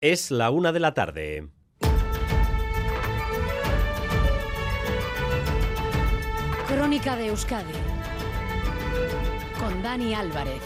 Es 0.00 0.30
la 0.30 0.52
una 0.52 0.70
de 0.70 0.78
la 0.78 0.94
tarde. 0.94 1.48
Crónica 6.68 7.16
de 7.16 7.26
Euskadi 7.26 7.72
con 9.58 9.82
Dani 9.82 10.14
Álvarez. 10.14 10.62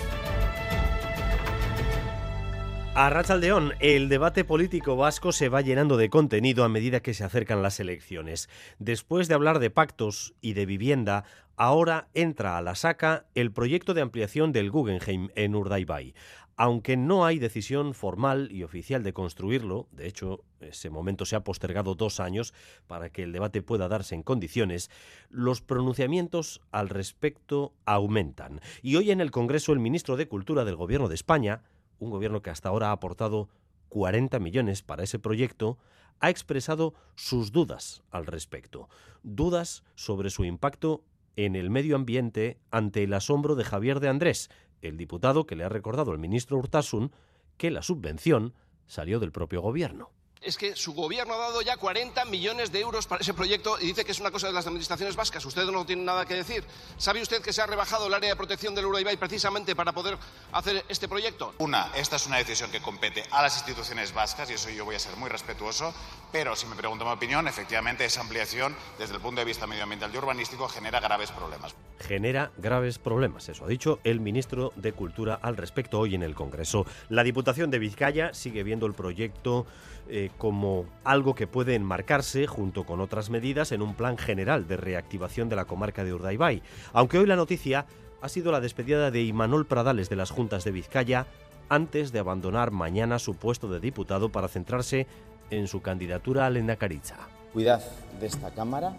A 2.95 3.09
Rachaldeón, 3.09 3.73
el 3.81 4.11
debate 4.11 4.45
político 4.45 4.97
vasco 4.97 5.33
se 5.33 5.49
va 5.49 5.63
llenando 5.63 5.97
de 5.97 6.11
contenido 6.11 6.63
a 6.63 6.69
medida 6.69 7.01
que 7.01 7.15
se 7.15 7.25
acercan 7.25 7.63
las 7.63 7.81
elecciones. 7.81 8.51
Después 8.79 9.29
de 9.29 9.35
hablar 9.35 9.61
de 9.61 9.71
pactos 9.71 10.35
y 10.43 10.53
de 10.53 10.67
vivienda, 10.67 11.25
ahora 11.57 12.09
entra 12.13 12.59
a 12.59 12.61
la 12.61 12.75
saca 12.75 13.25
el 13.35 13.51
proyecto 13.51 13.95
de 13.95 14.03
ampliación 14.03 14.53
del 14.53 14.71
Guggenheim 14.71 15.31
en 15.37 15.55
Urdaibai. 15.55 16.13
Aunque 16.57 16.97
no 16.97 17.25
hay 17.25 17.39
decisión 17.39 17.95
formal 17.95 18.51
y 18.53 18.63
oficial 18.63 19.03
de 19.03 19.13
construirlo, 19.13 19.89
de 19.91 20.07
hecho, 20.07 20.45
ese 20.61 20.91
momento 20.91 21.25
se 21.25 21.37
ha 21.37 21.45
postergado 21.45 21.95
dos 21.95 22.21
años 22.21 22.53
para 22.87 23.11
que 23.11 23.23
el 23.23 23.33
debate 23.33 23.63
pueda 23.63 23.89
darse 23.89 24.15
en 24.15 24.23
condiciones, 24.23 24.91
los 25.31 25.63
pronunciamientos 25.63 26.61
al 26.71 26.89
respecto 26.89 27.73
aumentan. 27.85 28.61
Y 28.83 28.97
hoy 28.97 29.11
en 29.11 29.21
el 29.21 29.31
Congreso 29.31 29.73
el 29.73 29.81
ministro 29.81 30.17
de 30.17 30.29
Cultura 30.29 30.65
del 30.65 30.77
Gobierno 30.77 31.09
de 31.09 31.15
España, 31.15 31.63
un 31.99 32.11
gobierno 32.11 32.43
que 32.43 32.51
hasta 32.51 32.69
ahora 32.69 32.89
ha 32.89 32.93
aportado 32.93 33.49
40 33.89 34.39
millones 34.39 34.83
para 34.83 35.05
ese 35.05 35.19
proyecto, 35.19 35.79
ha 36.21 36.31
expresado 36.31 36.95
sus 37.15 37.53
dudas 37.53 38.03
al 38.11 38.27
respecto. 38.27 38.89
Dudas 39.23 39.83
sobre 39.95 40.31
su 40.31 40.45
impacto 40.45 41.05
en 41.37 41.57
el 41.57 41.71
medio 41.71 41.97
ambiente 41.97 42.59
ante 42.71 43.03
el 43.03 43.13
asombro 43.15 43.55
de 43.55 43.65
Javier 43.65 44.01
de 44.01 44.09
Andrés, 44.09 44.51
el 44.83 44.97
diputado 44.97 45.47
que 45.47 45.57
le 45.57 45.65
ha 45.65 45.69
recordado 45.69 46.13
al 46.13 46.19
ministro 46.19 46.59
Urtasun 46.59 47.13
que 47.57 47.71
la 47.71 47.83
subvención 47.83 48.55
salió 48.87 49.21
del 49.21 49.33
propio 49.33 49.63
gobierno 49.63 50.11
es 50.43 50.57
que 50.57 50.77
su 50.77 50.93
gobierno 50.93 51.35
ha 51.35 51.39
dado 51.39 51.63
ya 51.63 51.77
40 51.77 52.25
millones 52.27 52.73
de 52.73 52.81
euros 52.81 53.07
para 53.07 53.21
ese 53.21 53.35
proyecto 53.35 53.79
y 53.81 53.87
dice 53.87 54.05
que 54.05 54.13
es 54.13 54.21
una 54.21 54.31
cosa 54.31 54.49
de 54.49 54.53
las 54.53 54.67
administraciones 54.67 55.17
vascas. 55.17 55.45
Usted 55.45 55.65
no 55.67 55.87
tiene 55.87 56.03
nada 56.03 56.27
que 56.27 56.35
decir. 56.35 56.65
¿Sabe 56.99 57.23
usted 57.23 57.43
que 57.43 57.53
se 57.53 57.63
ha 57.63 57.67
rebajado 57.67 58.07
el 58.07 58.15
área 58.15 58.31
de 58.31 58.37
protección 58.37 58.75
del 58.75 58.87
Urdaibai 58.87 59.17
precisamente 59.17 59.77
para 59.77 59.93
poder 59.93 60.19
hacer 60.53 60.85
este 60.89 61.09
proyecto? 61.09 61.55
Una, 61.59 61.91
esta 61.97 62.17
es 62.17 62.27
una 62.27 62.39
decisión 62.39 62.71
que 62.71 62.81
compete 62.81 63.25
a 63.31 63.43
las 63.43 63.57
instituciones 63.57 64.13
vascas 64.13 64.51
y 64.51 64.55
eso 64.55 64.71
yo 64.71 64.85
voy 64.85 64.97
a 64.97 64.99
ser 64.99 65.17
muy 65.17 65.29
respetuoso, 65.29 65.95
pero 66.33 66.57
si 66.57 66.67
me 66.67 66.77
pregunto 66.77 67.05
mi 67.05 67.13
opinión, 67.13 67.47
efectivamente 67.47 68.05
esa 68.05 68.21
ampliación 68.21 68.75
desde 68.99 69.15
el 69.15 69.21
punto 69.21 69.41
de 69.41 69.45
vista 69.45 69.67
medioambiental 69.67 70.13
y 70.13 70.19
urbanístico 70.19 70.69
genera 70.69 71.01
graves 71.01 71.31
problemas. 71.31 71.75
Genera 72.01 72.51
graves 72.59 72.99
problemas, 72.99 73.49
eso 73.49 73.65
ha 73.65 73.69
dicho 73.69 74.01
el 74.03 74.21
ministro 74.21 74.73
de 74.77 74.93
Cultura 74.93 75.39
al 75.41 75.57
respecto 75.57 76.01
hoy 76.01 76.15
en 76.15 76.23
el 76.23 76.35
Congreso. 76.35 76.85
La 77.09 77.23
Diputación 77.23 77.71
de 77.71 77.79
Vizcaya 77.79 78.35
sigue 78.35 78.65
viendo 78.65 78.87
el 78.87 78.95
proyecto 78.95 79.67
eh, 80.09 80.31
como 80.39 80.87
algo 81.05 81.35
que 81.35 81.47
puede 81.47 81.75
enmarcarse, 81.75 82.47
junto 82.47 82.85
con 82.85 83.01
otras 83.01 83.31
medidas, 83.31 83.73
en 83.73 83.83
un 83.83 83.95
plan 83.95 84.19
general 84.19 84.67
de 84.67 84.77
reactivación 84.77 85.49
de 85.49 85.57
la 85.57 85.65
comarca 85.65 86.05
de 86.05 86.13
Urdaibai. 86.13 86.63
Aunque 86.93 87.19
hoy 87.19 87.27
la 87.27 87.37
noticia 87.37 87.87
ha 88.21 88.29
sido 88.29 88.53
la 88.53 88.61
despedida 88.61 89.11
de 89.11 89.23
Imanol 89.23 89.67
Pradales 89.67 90.09
de 90.09 90.17
las 90.17 90.31
Juntas 90.31 90.65
de 90.65 90.71
Vizcaya 90.71 91.27
antes 91.69 92.13
de 92.13 92.19
abandonar 92.19 92.71
mañana 92.71 93.19
su 93.19 93.35
puesto 93.35 93.69
de 93.69 93.81
diputado 93.81 94.31
para 94.31 94.49
centrarse 94.49 95.07
en 95.51 95.69
su 95.69 95.81
candidatura 95.83 96.47
a 96.47 96.77
Caricha. 96.77 97.17
Cuidad 97.53 97.83
de 98.21 98.27
esta 98.27 98.51
Cámara 98.51 98.97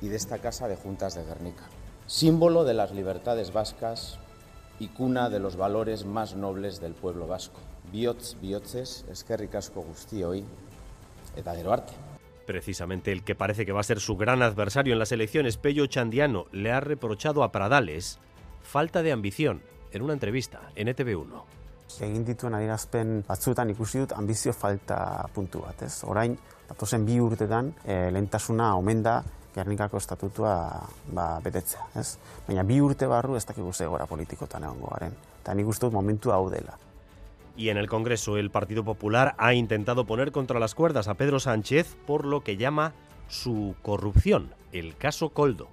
y 0.00 0.08
de 0.08 0.16
esta 0.16 0.38
Casa 0.38 0.68
de 0.68 0.76
Juntas 0.76 1.14
de 1.14 1.24
Guernica, 1.24 1.64
símbolo 2.06 2.64
de 2.64 2.74
las 2.74 2.92
libertades 2.92 3.52
vascas 3.52 4.18
y 4.78 4.88
cuna 4.88 5.30
de 5.30 5.38
los 5.38 5.56
valores 5.56 6.04
más 6.04 6.34
nobles 6.34 6.80
del 6.80 6.94
pueblo 6.94 7.26
vasco. 7.26 7.60
Bihotz 7.92 8.34
bihotzez 8.40 9.04
eskerrik 9.12 9.54
asko 9.54 9.82
guztioi 9.84 10.42
eta 11.36 11.54
gero 11.54 11.72
arte. 11.72 11.92
Precisamente 12.46 13.12
el 13.12 13.22
que 13.22 13.34
parece 13.34 13.64
que 13.64 13.72
va 13.72 13.80
a 13.80 13.84
ser 13.84 14.00
su 14.00 14.16
gran 14.16 14.42
adversario 14.42 14.92
en 14.92 14.98
las 14.98 15.12
elecciones, 15.12 15.56
Pello 15.56 15.86
Chandiano, 15.86 16.46
le 16.50 16.72
ha 16.72 16.80
reprochado 16.80 17.44
a 17.44 17.52
Pradales 17.52 18.18
falta 18.62 19.02
de 19.02 19.12
ambición 19.12 19.62
en 19.92 20.02
una 20.02 20.12
entrevista 20.12 20.70
en 20.74 20.88
ETV1. 20.88 21.42
Egin 22.00 22.24
dituen 22.24 22.54
adierazpen 22.56 23.18
batzuetan 23.28 23.70
ikusi 23.70 24.00
dut 24.00 24.14
ambizio 24.16 24.54
falta 24.56 25.28
puntu 25.34 25.60
bat, 25.60 25.82
ez? 25.84 26.00
Orain, 26.08 26.38
datozen 26.70 27.04
bi 27.04 27.18
urtetan, 27.20 27.68
e, 27.84 28.08
lehentasuna 28.10 28.72
omen 28.80 29.02
da 29.04 29.18
Gernikako 29.52 30.00
estatutua 30.00 30.54
ba, 31.12 31.26
betetzea, 31.44 31.90
ez? 32.00 32.16
Baina 32.46 32.64
bi 32.64 32.80
urte 32.80 33.06
barru 33.06 33.36
ez 33.36 33.44
dakigu 33.44 33.74
zegora 33.76 34.06
politikotan 34.08 34.64
egongo 34.64 34.94
garen. 34.94 35.18
Eta 35.42 35.54
nik 35.54 35.68
uste 35.68 35.84
dut 35.84 35.92
momentu 35.92 36.32
hau 36.32 36.48
dela. 36.50 36.78
Y 37.56 37.68
en 37.68 37.76
el 37.76 37.88
Congreso 37.88 38.36
el 38.36 38.50
Partido 38.50 38.84
Popular 38.84 39.34
ha 39.38 39.54
intentado 39.54 40.06
poner 40.06 40.32
contra 40.32 40.58
las 40.58 40.74
cuerdas 40.74 41.08
a 41.08 41.14
Pedro 41.14 41.40
Sánchez 41.40 41.96
por 42.06 42.24
lo 42.24 42.42
que 42.42 42.56
llama 42.56 42.94
su 43.28 43.74
corrupción, 43.82 44.54
el 44.72 44.96
caso 44.96 45.30
Coldo. 45.30 45.68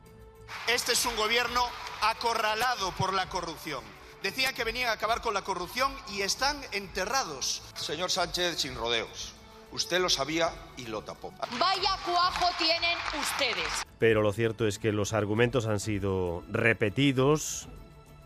Este 0.67 0.93
es 0.93 1.05
un 1.05 1.15
gobierno 1.15 1.61
acorralado 2.01 2.91
por 2.97 3.13
la 3.13 3.29
corrupción. 3.29 3.83
Decían 4.23 4.53
que 4.53 4.63
venían 4.63 4.89
a 4.89 4.93
acabar 4.93 5.21
con 5.21 5.33
la 5.33 5.43
corrupción 5.43 5.93
y 6.11 6.21
están 6.21 6.59
enterrados. 6.71 7.61
Señor 7.75 8.11
Sánchez, 8.11 8.57
sin 8.57 8.75
rodeos. 8.75 9.33
Usted 9.71 10.01
lo 10.01 10.09
sabía 10.09 10.49
y 10.77 10.87
lo 10.87 11.03
tapó. 11.03 11.31
Vaya 11.59 11.91
cuajo 12.03 12.47
tienen 12.57 12.97
ustedes. 13.19 13.85
Pero 13.99 14.21
lo 14.21 14.33
cierto 14.33 14.67
es 14.67 14.79
que 14.79 14.91
los 14.91 15.13
argumentos 15.13 15.67
han 15.67 15.79
sido 15.79 16.43
repetidos, 16.49 17.69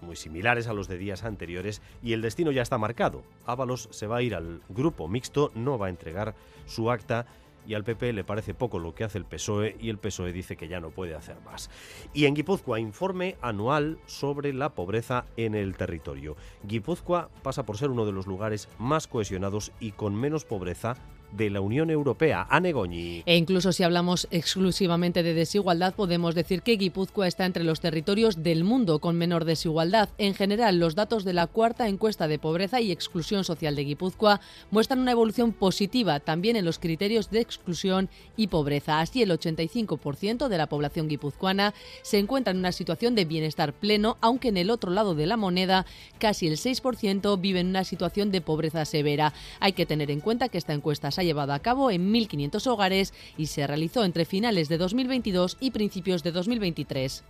muy 0.03 0.15
similares 0.15 0.67
a 0.67 0.73
los 0.73 0.87
de 0.87 0.97
días 0.97 1.23
anteriores 1.23 1.81
y 2.01 2.13
el 2.13 2.21
destino 2.21 2.51
ya 2.51 2.61
está 2.61 2.77
marcado. 2.77 3.23
Ábalos 3.45 3.89
se 3.91 4.07
va 4.07 4.17
a 4.17 4.21
ir 4.21 4.35
al 4.35 4.61
grupo 4.69 5.07
mixto, 5.07 5.51
no 5.55 5.77
va 5.77 5.87
a 5.87 5.89
entregar 5.89 6.35
su 6.65 6.91
acta 6.91 7.25
y 7.65 7.73
al 7.73 7.83
PP 7.83 8.13
le 8.13 8.23
parece 8.23 8.53
poco 8.53 8.79
lo 8.79 8.93
que 8.93 9.03
hace 9.03 9.17
el 9.17 9.25
PSOE 9.25 9.77
y 9.79 9.89
el 9.89 9.97
PSOE 9.97 10.33
dice 10.33 10.57
que 10.57 10.67
ya 10.67 10.79
no 10.79 10.91
puede 10.91 11.15
hacer 11.15 11.37
más. 11.41 11.69
Y 12.13 12.25
en 12.25 12.33
Guipúzcoa, 12.33 12.79
informe 12.79 13.37
anual 13.41 13.99
sobre 14.05 14.53
la 14.53 14.69
pobreza 14.69 15.25
en 15.37 15.55
el 15.55 15.75
territorio. 15.75 16.35
Guipúzcoa 16.63 17.29
pasa 17.41 17.65
por 17.65 17.77
ser 17.77 17.89
uno 17.89 18.05
de 18.05 18.11
los 18.11 18.27
lugares 18.27 18.69
más 18.77 19.07
cohesionados 19.07 19.71
y 19.79 19.91
con 19.91 20.15
menos 20.15 20.45
pobreza 20.45 20.95
de 21.35 21.49
la 21.49 21.61
Unión 21.61 21.89
Europea. 21.89 22.47
a 22.49 22.59
Goñi. 22.59 23.23
E 23.25 23.37
incluso 23.37 23.71
si 23.71 23.83
hablamos 23.83 24.27
exclusivamente 24.31 25.23
de 25.23 25.33
desigualdad, 25.33 25.93
podemos 25.95 26.35
decir 26.35 26.61
que 26.61 26.77
Guipúzcoa 26.77 27.27
está 27.27 27.45
entre 27.45 27.63
los 27.63 27.79
territorios 27.79 28.43
del 28.43 28.63
mundo 28.63 28.99
con 28.99 29.17
menor 29.17 29.45
desigualdad. 29.45 30.09
En 30.17 30.33
general, 30.33 30.79
los 30.79 30.95
datos 30.95 31.23
de 31.23 31.33
la 31.33 31.47
cuarta 31.47 31.87
encuesta 31.87 32.27
de 32.27 32.39
pobreza 32.39 32.81
y 32.81 32.91
exclusión 32.91 33.43
social 33.43 33.75
de 33.75 33.85
Guipúzcoa 33.85 34.41
muestran 34.71 34.99
una 34.99 35.11
evolución 35.11 35.51
positiva 35.51 36.19
también 36.19 36.55
en 36.55 36.65
los 36.65 36.79
criterios 36.79 37.29
de 37.29 37.41
exclusión 37.41 38.09
y 38.37 38.47
pobreza. 38.47 38.99
Así, 38.99 39.21
el 39.21 39.31
85% 39.31 40.47
de 40.47 40.57
la 40.57 40.67
población 40.67 41.07
guipuzcoana 41.07 41.73
se 42.01 42.19
encuentra 42.19 42.51
en 42.51 42.59
una 42.59 42.71
situación 42.71 43.15
de 43.15 43.25
bienestar 43.25 43.73
pleno, 43.73 44.17
aunque 44.21 44.49
en 44.49 44.57
el 44.57 44.69
otro 44.69 44.91
lado 44.91 45.15
de 45.15 45.25
la 45.25 45.37
moneda, 45.37 45.85
casi 46.19 46.47
el 46.47 46.57
6% 46.57 47.39
vive 47.39 47.59
en 47.59 47.67
una 47.67 47.83
situación 47.83 48.31
de 48.31 48.41
pobreza 48.41 48.85
severa. 48.85 49.33
Hay 49.59 49.73
que 49.73 49.85
tener 49.85 50.11
en 50.11 50.19
cuenta 50.19 50.49
que 50.49 50.57
esta 50.57 50.73
encuesta 50.73 51.11
se 51.11 51.22
llevado 51.23 51.53
a 51.53 51.59
cabo 51.59 51.91
en 51.91 52.11
1.500 52.13 52.67
hogares 52.67 53.13
y 53.37 53.47
se 53.47 53.65
realizó 53.65 54.03
entre 54.03 54.25
finales 54.25 54.69
de 54.69 54.77
2022 54.77 55.57
y 55.59 55.71
principios 55.71 56.23
de 56.23 56.31
2023. 56.31 57.23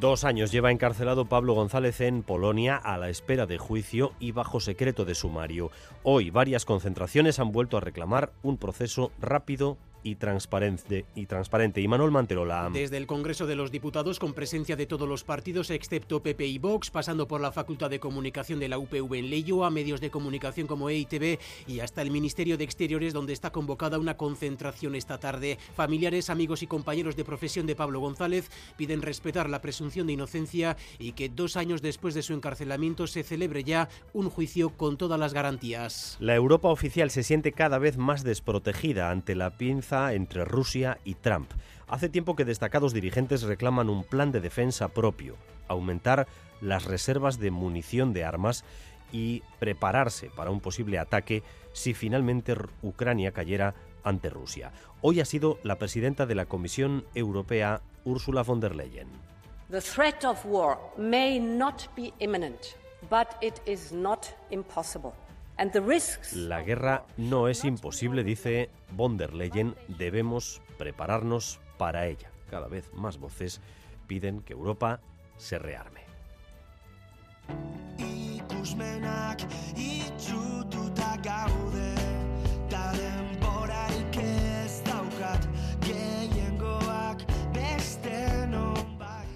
Dos 0.00 0.24
años 0.24 0.50
lleva 0.50 0.70
encarcelado 0.70 1.26
Pablo 1.26 1.52
González 1.52 2.00
en 2.00 2.22
Polonia 2.22 2.76
a 2.76 2.96
la 2.96 3.10
espera 3.10 3.44
de 3.44 3.58
juicio 3.58 4.12
y 4.18 4.32
bajo 4.32 4.58
secreto 4.58 5.04
de 5.04 5.14
sumario. 5.14 5.70
Hoy 6.04 6.30
varias 6.30 6.64
concentraciones 6.64 7.38
han 7.38 7.52
vuelto 7.52 7.76
a 7.76 7.80
reclamar 7.80 8.32
un 8.42 8.56
proceso 8.56 9.12
rápido 9.20 9.76
y 10.02 10.16
transparente. 10.16 11.04
Y 11.14 11.26
transparente. 11.26 11.80
Y 11.80 11.88
Manuel 11.88 12.10
Manterola. 12.10 12.70
Desde 12.72 12.96
el 12.96 13.06
Congreso 13.06 13.46
de 13.46 13.56
los 13.56 13.70
Diputados, 13.70 14.18
con 14.18 14.32
presencia 14.32 14.76
de 14.76 14.86
todos 14.86 15.08
los 15.08 15.24
partidos, 15.24 15.70
excepto 15.70 16.22
PP 16.22 16.46
y 16.46 16.58
Vox, 16.58 16.90
pasando 16.90 17.28
por 17.28 17.40
la 17.40 17.52
Facultad 17.52 17.90
de 17.90 18.00
Comunicación 18.00 18.60
de 18.60 18.68
la 18.68 18.78
UPV 18.78 19.14
en 19.14 19.30
Leyo, 19.30 19.64
a 19.64 19.70
medios 19.70 20.00
de 20.00 20.10
comunicación 20.10 20.66
como 20.66 20.88
EITB 20.88 21.38
y 21.66 21.80
hasta 21.80 22.02
el 22.02 22.10
Ministerio 22.10 22.56
de 22.56 22.64
Exteriores, 22.64 23.12
donde 23.12 23.32
está 23.32 23.50
convocada 23.50 23.98
una 23.98 24.16
concentración 24.16 24.94
esta 24.94 25.18
tarde. 25.18 25.58
Familiares, 25.74 26.30
amigos 26.30 26.62
y 26.62 26.66
compañeros 26.66 27.16
de 27.16 27.24
profesión 27.24 27.66
de 27.66 27.76
Pablo 27.76 28.00
González 28.00 28.50
piden 28.76 29.02
respetar 29.02 29.50
la 29.50 29.60
presunción 29.60 30.06
de 30.06 30.14
inocencia 30.14 30.76
y 30.98 31.12
que 31.12 31.28
dos 31.28 31.56
años 31.56 31.82
después 31.82 32.14
de 32.14 32.22
su 32.22 32.32
encarcelamiento 32.32 33.06
se 33.06 33.22
celebre 33.22 33.64
ya 33.64 33.88
un 34.12 34.30
juicio 34.30 34.70
con 34.70 34.96
todas 34.96 35.18
las 35.18 35.34
garantías. 35.34 36.16
La 36.20 36.34
Europa 36.34 36.68
oficial 36.68 37.10
se 37.10 37.22
siente 37.22 37.52
cada 37.52 37.78
vez 37.78 37.96
más 37.96 38.24
desprotegida 38.24 39.10
ante 39.10 39.34
la 39.34 39.50
pinza 39.50 39.89
entre 39.90 40.44
Rusia 40.44 40.98
y 41.04 41.14
Trump. 41.14 41.50
Hace 41.88 42.08
tiempo 42.08 42.36
que 42.36 42.44
destacados 42.44 42.92
dirigentes 42.92 43.42
reclaman 43.42 43.90
un 43.90 44.04
plan 44.04 44.30
de 44.30 44.40
defensa 44.40 44.88
propio, 44.88 45.36
aumentar 45.66 46.28
las 46.60 46.84
reservas 46.84 47.38
de 47.38 47.50
munición 47.50 48.12
de 48.12 48.24
armas 48.24 48.64
y 49.12 49.42
prepararse 49.58 50.30
para 50.30 50.50
un 50.50 50.60
posible 50.60 50.98
ataque 50.98 51.42
si 51.72 51.94
finalmente 51.94 52.54
Ucrania 52.82 53.32
cayera 53.32 53.74
ante 54.04 54.30
Rusia. 54.30 54.72
Hoy 55.02 55.20
ha 55.20 55.24
sido 55.24 55.58
la 55.64 55.78
presidenta 55.78 56.26
de 56.26 56.36
la 56.36 56.46
Comisión 56.46 57.04
Europea, 57.14 57.80
Ursula 58.04 58.42
von 58.42 58.60
der 58.60 58.76
Leyen. 58.76 59.08
The 59.70 59.80
threat 59.80 60.24
of 60.24 60.44
war 60.44 60.78
may 60.96 61.38
not 61.38 61.88
be 61.96 62.12
imminent, 62.20 62.76
but 63.08 63.28
it 63.40 63.60
is 63.66 63.92
not 63.92 64.26
impossible. 64.50 65.12
La 66.32 66.62
guerra 66.62 67.04
no 67.18 67.46
es 67.46 67.66
imposible, 67.66 68.24
dice 68.24 68.70
von 68.92 69.18
der 69.18 69.34
Leyen, 69.34 69.74
debemos 69.88 70.62
prepararnos 70.78 71.60
para 71.76 72.06
ella. 72.06 72.30
Cada 72.48 72.66
vez 72.66 72.90
más 72.94 73.18
voces 73.18 73.60
piden 74.06 74.40
que 74.40 74.54
Europa 74.54 75.00
se 75.36 75.58
rearme. 75.58 76.00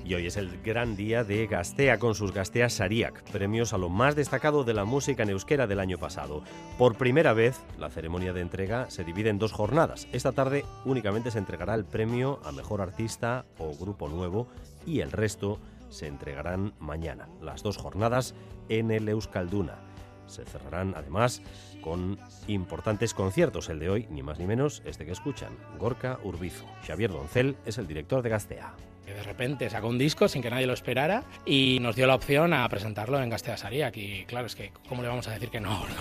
Y 0.05 0.13
hoy 0.13 0.27
es 0.27 0.37
el 0.37 0.61
gran 0.61 0.97
día 0.97 1.25
de 1.25 1.47
Gastea 1.47 1.99
con 1.99 2.15
sus 2.15 2.33
Gasteas 2.33 2.75
Sariak, 2.75 3.23
premios 3.31 3.73
a 3.73 3.79
lo 3.79 3.89
más 3.89 4.15
destacado 4.15 4.63
de 4.63 4.75
la 4.75 4.85
música 4.85 5.23
en 5.23 5.67
del 5.67 5.81
año 5.81 5.97
pasado. 5.97 6.43
Por 6.77 6.97
primera 6.97 7.33
vez, 7.33 7.59
la 7.79 7.89
ceremonia 7.89 8.35
de 8.35 8.43
entrega 8.43 8.91
se 8.91 9.03
divide 9.03 9.31
en 9.31 9.39
dos 9.39 9.53
jornadas. 9.53 10.07
Esta 10.13 10.33
tarde 10.33 10.67
únicamente 10.85 11.31
se 11.31 11.39
entregará 11.39 11.75
el 11.75 11.87
premio 11.87 12.39
a 12.45 12.53
mejor 12.53 12.83
artista 12.83 13.47
o 13.59 13.75
grupo 13.75 14.11
nuevo 14.11 14.47
y 14.85 15.01
el 15.01 15.11
resto 15.11 15.59
se 15.89 16.07
entregarán 16.07 16.75
mañana. 16.79 17.27
Las 17.41 17.63
dos 17.63 17.79
jornadas 17.79 18.35
en 18.69 18.91
el 18.91 19.09
Euskalduna. 19.09 19.79
Se 20.27 20.45
cerrarán 20.45 20.93
además 20.97 21.41
con 21.81 22.19
importantes 22.47 23.15
conciertos. 23.15 23.71
El 23.71 23.79
de 23.79 23.89
hoy, 23.89 24.07
ni 24.11 24.23
más 24.23 24.39
ni 24.39 24.47
menos, 24.47 24.83
este 24.85 25.07
que 25.07 25.13
escuchan, 25.13 25.57
Gorka 25.79 26.19
Urbizo. 26.25 26.67
Xavier 26.87 27.11
Doncel 27.11 27.57
es 27.65 27.79
el 27.79 27.87
director 27.87 28.23
de 28.23 28.29
Gastea. 28.31 28.75
Que 29.05 29.15
de 29.15 29.23
repente 29.23 29.71
sacó 29.71 29.89
un 29.89 29.99
disco 29.99 30.29
sin 30.29 30.43
que 30.43 30.51
nadie 30.51 30.67
lo 30.67 30.73
esperara 30.73 31.25
y 31.47 31.79
nos 31.81 31.97
dio 31.97 32.07
la 32.07 32.15
opción 32.15 32.53
a 32.53 32.69
presentarlo 32.69 33.23
en 33.23 33.35
Sariak 33.39 33.97
y 33.97 34.25
claro, 34.25 34.47
es 34.47 34.55
que 34.55 34.73
¿cómo 34.89 35.03
le 35.03 35.09
vamos 35.09 35.29
a 35.29 35.33
decir 35.33 35.51
que 35.51 35.61
no? 35.61 35.85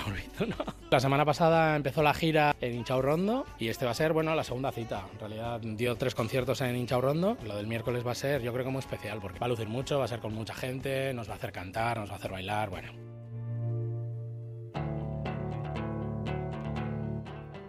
No? 0.44 0.55
La 0.89 1.00
semana 1.00 1.25
pasada 1.25 1.75
empezó 1.75 2.03
la 2.03 2.13
gira 2.13 2.55
en 2.59 2.75
Inchau 2.75 3.01
Rondo 3.01 3.45
y 3.59 3.69
este 3.69 3.85
va 3.85 3.91
a 3.91 3.95
ser, 3.95 4.13
bueno, 4.13 4.35
la 4.35 4.44
segunda 4.44 4.71
cita. 4.71 5.05
En 5.13 5.19
realidad 5.19 5.59
dio 5.61 5.95
tres 5.95 6.15
conciertos 6.15 6.61
en 6.61 6.75
Inchau 6.75 7.01
Rondo. 7.01 7.38
Lo 7.45 7.55
del 7.55 7.67
miércoles 7.67 8.05
va 8.05 8.11
a 8.11 8.15
ser, 8.15 8.41
yo 8.41 8.51
creo 8.51 8.65
que 8.65 8.71
muy 8.71 8.79
especial 8.79 9.19
porque 9.21 9.39
va 9.39 9.45
a 9.45 9.50
lucir 9.50 9.67
mucho, 9.67 10.00
va 10.00 10.05
a 10.05 10.07
ser 10.09 10.19
con 10.19 10.33
mucha 10.33 10.53
gente, 10.53 11.13
nos 11.13 11.29
va 11.29 11.33
a 11.33 11.38
hacer 11.38 11.51
cantar, 11.51 11.97
nos 11.97 12.09
va 12.09 12.15
a 12.15 12.17
hacer 12.17 12.31
bailar, 12.31 12.69
bueno. 12.69 13.12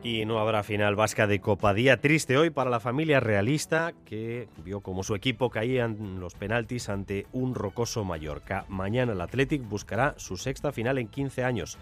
Y 0.04 0.26
no 0.26 0.38
habrá 0.38 0.62
final 0.62 0.96
vasca 0.96 1.26
de 1.26 1.40
Copa. 1.40 1.72
Día 1.72 1.98
triste 1.98 2.36
hoy 2.36 2.50
para 2.50 2.68
la 2.68 2.78
familia 2.78 3.20
realista 3.20 3.94
que 4.04 4.48
vio 4.62 4.82
como 4.82 5.02
su 5.02 5.14
equipo 5.14 5.48
caía 5.48 5.86
en 5.86 6.20
los 6.20 6.34
penaltis 6.34 6.90
ante 6.90 7.26
un 7.32 7.54
rocoso 7.54 8.04
Mallorca. 8.04 8.66
Mañana 8.68 9.14
el 9.14 9.20
Athletic 9.22 9.66
buscará 9.66 10.14
su 10.18 10.36
sexta 10.36 10.72
final 10.72 10.98
en 10.98 11.08
15 11.08 11.42
años. 11.42 11.78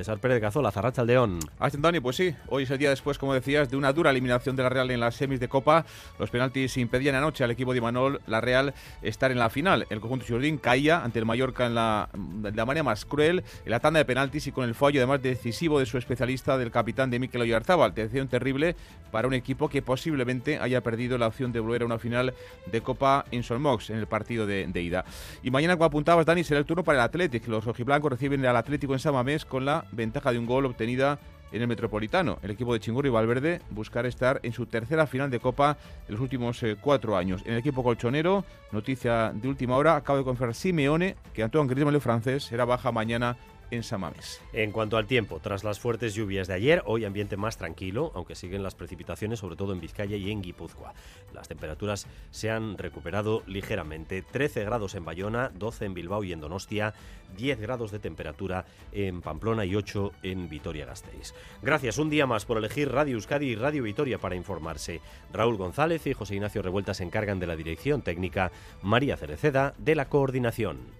César 0.00 0.18
Pérez 0.18 0.40
Gazola, 0.40 0.70
Zarracha 0.70 1.02
Aldeón. 1.02 1.40
Dani, 1.78 2.00
pues 2.00 2.16
sí, 2.16 2.34
hoy 2.48 2.62
es 2.62 2.70
el 2.70 2.78
día 2.78 2.88
después, 2.88 3.18
como 3.18 3.34
decías, 3.34 3.70
de 3.70 3.76
una 3.76 3.92
dura 3.92 4.08
eliminación 4.08 4.56
de 4.56 4.62
la 4.62 4.70
Real 4.70 4.90
en 4.90 4.98
las 4.98 5.14
semis 5.14 5.40
de 5.40 5.48
Copa. 5.48 5.84
Los 6.18 6.30
penaltis 6.30 6.78
impedían 6.78 7.14
anoche 7.16 7.44
al 7.44 7.50
equipo 7.50 7.72
de 7.72 7.78
Imanol, 7.78 8.22
la 8.26 8.40
Real, 8.40 8.72
estar 9.02 9.30
en 9.30 9.38
la 9.38 9.50
final. 9.50 9.86
El 9.90 10.00
conjunto 10.00 10.24
Jordín 10.26 10.56
caía 10.56 11.04
ante 11.04 11.18
el 11.18 11.26
Mallorca 11.26 11.66
en 11.66 11.74
la, 11.74 12.08
de 12.14 12.52
la 12.52 12.64
manera 12.64 12.82
más 12.82 13.04
cruel, 13.04 13.44
en 13.62 13.70
la 13.70 13.80
tanda 13.80 13.98
de 13.98 14.06
penaltis 14.06 14.46
y 14.46 14.52
con 14.52 14.64
el 14.64 14.74
fallo 14.74 15.00
además 15.00 15.20
decisivo 15.20 15.78
de 15.78 15.84
su 15.84 15.98
especialista, 15.98 16.56
del 16.56 16.70
capitán 16.70 17.10
de 17.10 17.18
Mikel 17.18 17.42
Oyarzábal. 17.42 17.92
Decisión 17.92 18.28
terrible 18.28 18.76
para 19.12 19.28
un 19.28 19.34
equipo 19.34 19.68
que 19.68 19.82
posiblemente 19.82 20.58
haya 20.58 20.80
perdido 20.80 21.18
la 21.18 21.26
opción 21.26 21.52
de 21.52 21.60
volver 21.60 21.82
a 21.82 21.84
una 21.84 21.98
final 21.98 22.32
de 22.72 22.80
Copa 22.80 23.26
en 23.32 23.42
Solmox 23.42 23.90
en 23.90 23.98
el 23.98 24.06
partido 24.06 24.46
de, 24.46 24.66
de 24.66 24.80
ida. 24.80 25.04
Y 25.42 25.50
mañana, 25.50 25.74
como 25.74 25.84
apuntabas, 25.84 26.24
Dani, 26.24 26.42
será 26.42 26.58
el 26.58 26.64
turno 26.64 26.84
para 26.84 27.00
el 27.00 27.04
Athletic. 27.04 27.46
Los 27.48 27.66
rojiblancos 27.66 28.12
reciben 28.12 28.46
al 28.46 28.56
Atlético 28.56 28.94
en 28.94 28.98
Samamés 28.98 29.44
con 29.44 29.66
la 29.66 29.84
ventaja 29.92 30.32
de 30.32 30.38
un 30.38 30.46
gol 30.46 30.66
obtenida 30.66 31.18
en 31.52 31.62
el 31.62 31.68
Metropolitano. 31.68 32.38
El 32.42 32.50
equipo 32.50 32.72
de 32.72 32.80
Chingurri 32.80 33.08
Valverde 33.08 33.60
buscar 33.70 34.06
estar 34.06 34.40
en 34.42 34.52
su 34.52 34.66
tercera 34.66 35.06
final 35.06 35.30
de 35.30 35.40
Copa 35.40 35.76
en 36.06 36.14
los 36.14 36.20
últimos 36.20 36.62
eh, 36.62 36.76
cuatro 36.80 37.16
años. 37.16 37.42
En 37.44 37.52
el 37.52 37.58
equipo 37.58 37.82
colchonero, 37.82 38.44
noticia 38.72 39.32
de 39.34 39.48
última 39.48 39.76
hora, 39.76 39.96
acaba 39.96 40.18
de 40.18 40.24
confirmar 40.24 40.54
Simeone 40.54 41.16
que 41.34 41.42
Antoine 41.42 41.68
Griezmann, 41.68 41.94
el 41.94 42.00
francés, 42.00 42.44
será 42.44 42.64
baja 42.64 42.92
mañana 42.92 43.36
en. 43.70 44.40
En 44.52 44.72
cuanto 44.72 44.96
al 44.96 45.06
tiempo, 45.06 45.40
tras 45.40 45.64
las 45.64 45.78
fuertes 45.78 46.14
lluvias 46.14 46.48
de 46.48 46.54
ayer, 46.54 46.82
hoy 46.86 47.04
ambiente 47.04 47.36
más 47.36 47.56
tranquilo, 47.56 48.12
aunque 48.14 48.34
siguen 48.34 48.62
las 48.62 48.74
precipitaciones, 48.74 49.38
sobre 49.38 49.56
todo 49.56 49.72
en 49.72 49.80
Vizcaya 49.80 50.16
y 50.16 50.30
en 50.30 50.42
Guipúzcoa. 50.42 50.94
Las 51.32 51.48
temperaturas 51.48 52.06
se 52.30 52.50
han 52.50 52.78
recuperado 52.78 53.42
ligeramente. 53.46 54.22
13 54.22 54.64
grados 54.64 54.94
en 54.94 55.04
Bayona, 55.04 55.50
12 55.54 55.86
en 55.86 55.94
Bilbao 55.94 56.24
y 56.24 56.32
en 56.32 56.40
Donostia, 56.40 56.94
10 57.36 57.60
grados 57.60 57.90
de 57.90 57.98
temperatura 57.98 58.64
en 58.92 59.22
Pamplona 59.22 59.64
y 59.64 59.76
8 59.76 60.12
en 60.22 60.48
Vitoria-Gasteiz. 60.48 61.34
Gracias 61.62 61.98
un 61.98 62.10
día 62.10 62.26
más 62.26 62.44
por 62.44 62.58
elegir 62.58 62.90
Radio 62.90 63.14
Euskadi 63.14 63.46
y 63.46 63.54
Radio 63.54 63.82
Vitoria 63.82 64.18
para 64.18 64.36
informarse. 64.36 65.00
Raúl 65.32 65.56
González 65.56 66.06
y 66.06 66.12
José 66.12 66.34
Ignacio 66.34 66.62
Revuelta 66.62 66.94
se 66.94 67.04
encargan 67.04 67.38
de 67.38 67.46
la 67.46 67.56
dirección 67.56 68.02
técnica, 68.02 68.50
María 68.82 69.16
Cereceda 69.16 69.74
de 69.78 69.94
la 69.94 70.08
coordinación. 70.08 70.99